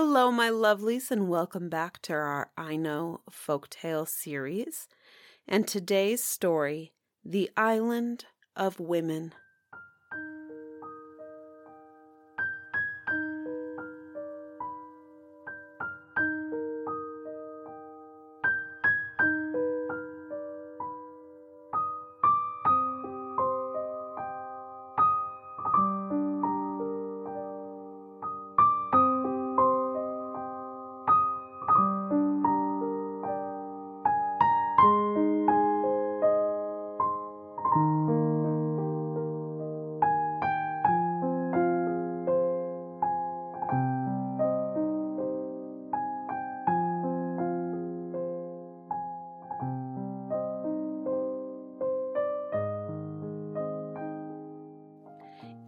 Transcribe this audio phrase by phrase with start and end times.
[0.00, 4.86] Hello, my lovelies, and welcome back to our Aino Folktale series.
[5.48, 6.92] And today's story
[7.24, 9.34] The Island of Women.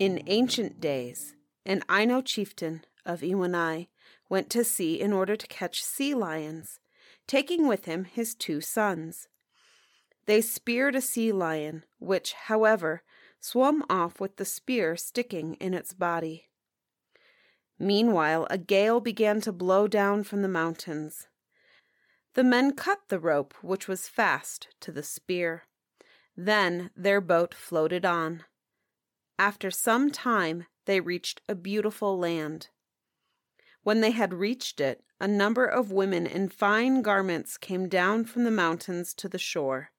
[0.00, 1.34] In ancient days,
[1.66, 3.88] an Aino chieftain of Iwanai
[4.30, 6.80] went to sea in order to catch sea lions,
[7.26, 9.28] taking with him his two sons.
[10.24, 13.02] They speared a sea lion, which, however,
[13.40, 16.46] swam off with the spear sticking in its body.
[17.78, 21.28] Meanwhile, a gale began to blow down from the mountains.
[22.32, 25.64] The men cut the rope which was fast to the spear.
[26.34, 28.44] Then their boat floated on.
[29.40, 32.68] After some time, they reached a beautiful land.
[33.82, 38.44] When they had reached it, a number of women in fine garments came down from
[38.44, 39.92] the mountains to the shore.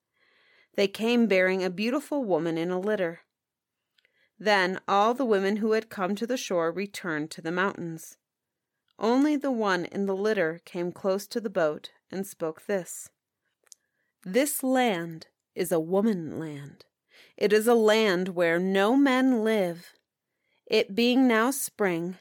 [0.76, 3.22] They came bearing a beautiful woman in a litter.
[4.38, 8.18] Then all the women who had come to the shore returned to the mountains.
[9.00, 13.10] Only the one in the litter came close to the boat and spoke this
[14.24, 16.86] This land is a woman land.
[17.38, 19.94] It is a land where no men live.
[20.66, 22.18] It being now spring,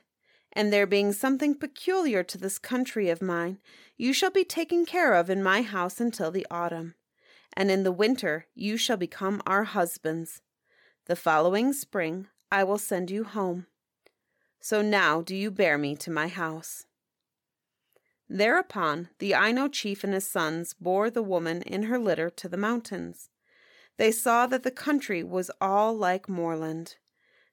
[0.52, 3.58] and there being something peculiar to this country of mine,
[3.96, 6.94] you shall be taken care of in my house until the autumn,
[7.54, 10.42] and in the winter you shall become our husbands.
[11.06, 13.66] The following spring I will send you home.
[14.60, 16.86] So now do you bear me to my house.
[18.28, 22.56] Thereupon the Aino chief and his sons bore the woman in her litter to the
[22.56, 23.28] mountains
[24.00, 26.96] they saw that the country was all like moorland.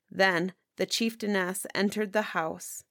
[0.10, 2.86] Then the chieftainess entered the house.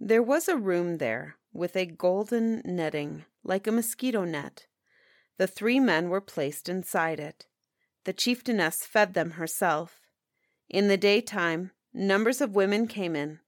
[0.00, 4.66] There was a room there with a golden netting, like a mosquito net.
[5.38, 7.46] The three men were placed inside it.
[8.06, 10.00] The chieftainess fed them herself.
[10.68, 13.38] In the daytime, numbers of women came in.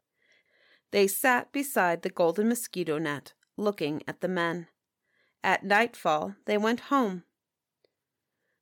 [0.92, 4.68] They sat beside the golden mosquito net, looking at the men.
[5.42, 7.24] At nightfall, they went home.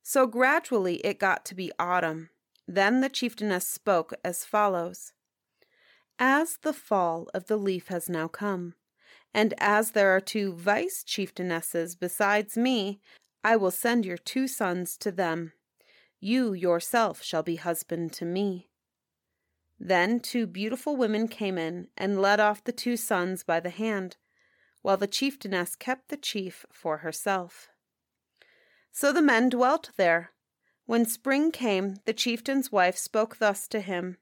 [0.03, 2.29] So gradually it got to be autumn.
[2.67, 5.13] Then the chieftainess spoke as follows
[6.19, 8.75] As the fall of the leaf has now come,
[9.33, 12.99] and as there are two vice chieftainesses besides me,
[13.43, 15.53] I will send your two sons to them.
[16.19, 18.69] You yourself shall be husband to me.
[19.79, 24.17] Then two beautiful women came in and led off the two sons by the hand,
[24.83, 27.70] while the chieftainess kept the chief for herself.
[28.91, 30.31] So the men dwelt there.
[30.85, 34.17] When spring came, the chieftain's wife spoke thus to him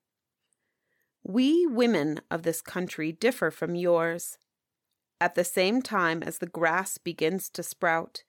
[1.24, 4.38] We women of this country differ from yours.
[5.20, 8.24] At the same time as the grass begins to sprout,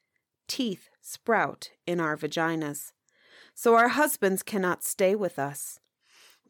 [0.48, 2.92] teeth sprout in our vaginas.
[3.54, 5.78] So our husbands cannot stay with us.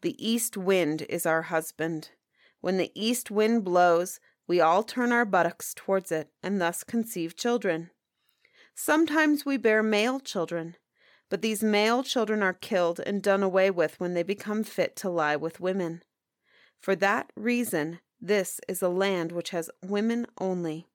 [0.02, 2.10] The east wind is our husband.
[2.60, 7.36] When the east wind blows, we all turn our buttocks towards it and thus conceive
[7.36, 7.90] children.
[8.82, 10.74] Sometimes we bear male children,
[11.28, 15.10] but these male children are killed and done away with when they become fit to
[15.10, 16.02] lie with women.
[16.80, 20.86] For that reason, this is a land which has women only.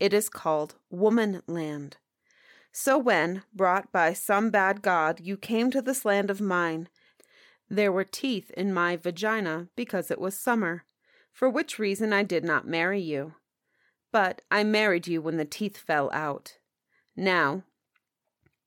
[0.00, 1.98] It is called Woman Land.
[2.72, 6.88] So when, brought by some bad god, you came to this land of mine,
[7.68, 10.86] there were teeth in my vagina because it was summer,
[11.34, 13.34] for which reason I did not marry you.
[14.10, 16.56] But I married you when the teeth fell out.
[17.16, 17.64] Now,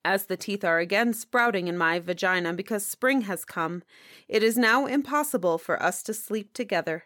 [0.06, 3.84] as the teeth are again sprouting in my vagina because spring has come,
[4.28, 7.04] it is now impossible for us to sleep together.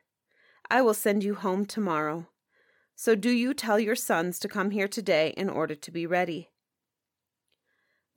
[0.69, 2.27] I will send you home tomorrow.
[2.95, 6.51] So do you tell your sons to come here today in order to be ready.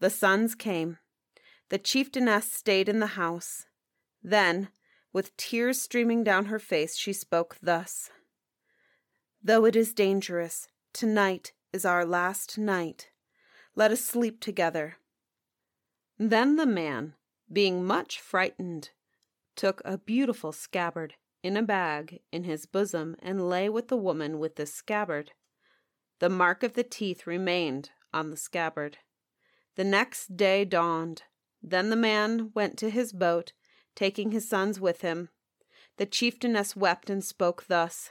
[0.00, 0.99] The sons came.
[1.70, 3.65] The chieftainess stayed in the house.
[4.23, 4.69] Then,
[5.15, 8.11] with tears streaming down her face, she spoke thus
[9.43, 13.09] Though it is dangerous, tonight is our last night.
[13.76, 14.97] Let us sleep together.
[16.19, 17.15] Then the man,
[17.53, 18.91] being much frightened,
[19.56, 24.38] took a beautiful scabbard in a bag in his bosom and lay with the woman
[24.38, 25.32] with the scabbard.
[26.21, 28.99] The mark of the teeth remained on the scabbard.
[29.75, 31.23] The next day dawned.
[31.61, 33.53] Then the man went to his boat,
[33.97, 35.31] taking his sons with him.
[35.97, 38.11] The chieftainess wept and spoke thus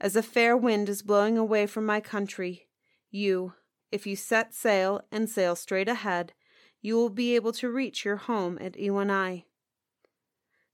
[0.00, 2.68] As a fair wind is blowing away from my country,
[3.10, 3.54] you,
[3.90, 6.32] if you set sail and sail straight ahead,
[6.80, 9.44] you will be able to reach your home at Iwanai.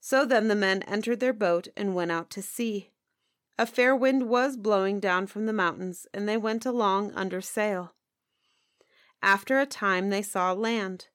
[0.00, 2.90] So then the men entered their boat and went out to sea.
[3.58, 7.94] A fair wind was blowing down from the mountains, and they went along under sail.
[9.22, 11.06] After a time they saw land.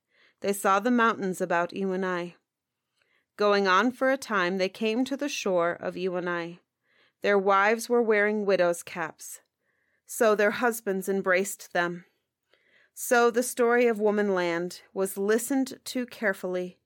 [0.41, 2.33] They saw the mountains about Iwanai.
[3.35, 6.59] Going on for a time, they came to the shore of Iwanai.
[7.21, 9.41] Their wives were wearing widows' caps.
[10.11, 12.05] So their husbands embraced them.
[12.95, 16.79] So the story of Woman Land was listened to carefully.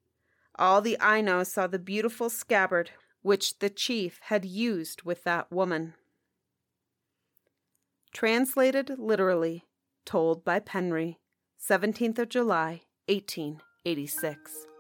[0.60, 2.92] All the Aino saw the beautiful scabbard
[3.22, 5.94] which the chief had used with that woman.
[8.12, 9.64] Translated literally,
[10.04, 11.16] told by Penri,
[11.58, 14.73] 17th of July, 1886.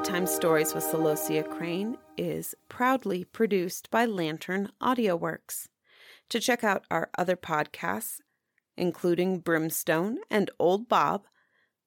[0.00, 5.66] Bedtime Stories with Celosia Crane is proudly produced by Lantern AudioWorks.
[6.30, 8.22] To check out our other podcasts,
[8.78, 11.26] including Brimstone and Old Bob,